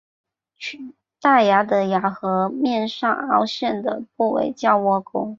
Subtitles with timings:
[1.21, 5.29] 大牙的咬合面上凹陷的部位叫窝沟。